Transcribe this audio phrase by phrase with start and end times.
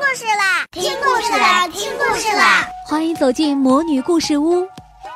[0.00, 0.64] 故事啦！
[0.72, 1.68] 听故事啦！
[1.68, 2.66] 听故事啦！
[2.86, 4.66] 欢迎走进魔女故事屋，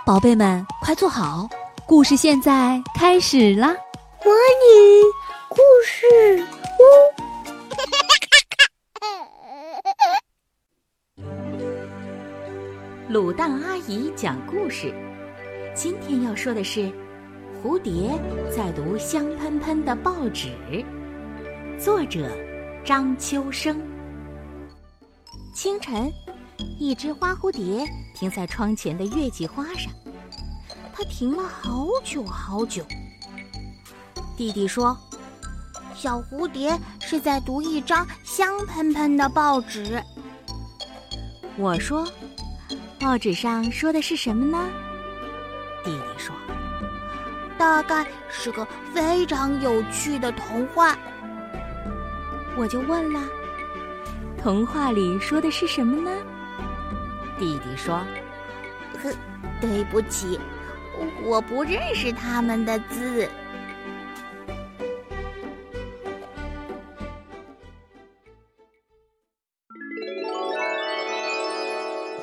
[0.04, 1.48] 宝贝们快坐好，
[1.86, 3.74] 故事现在开始啦！
[4.22, 5.02] 魔女
[5.48, 6.44] 故事
[13.08, 14.94] 屋， 卤蛋阿姨讲故事。
[15.74, 16.92] 今天要说的是，
[17.62, 18.10] 蝴蝶
[18.54, 20.52] 在读香喷喷的报纸。
[21.80, 22.30] 作者
[22.84, 23.93] 张秋生。
[25.54, 26.12] 清晨，
[26.80, 29.92] 一只花蝴蝶停在窗前的月季花上，
[30.92, 32.84] 它停了好久好久。
[34.36, 34.98] 弟弟说
[35.94, 40.02] ：“小蝴蝶是在读一张香喷喷的报纸。”
[41.56, 42.04] 我说
[42.98, 44.68] ：“报纸上说的是什么呢？”
[45.84, 46.34] 弟弟说
[47.56, 50.98] ：“大概是个非常有趣的童话。”
[52.58, 53.20] 我就问了
[54.44, 56.10] ：“童话里说的是什么呢？”
[57.40, 58.04] 弟弟说
[59.02, 59.10] ：“呵，
[59.58, 60.38] 对不起，
[61.22, 63.26] 我不认识他们的字。”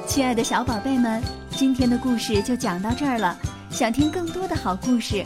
[0.06, 3.36] 亲爱的小宝贝们，今天的故事就讲到这儿了。
[3.72, 5.26] 想听更多的好故事。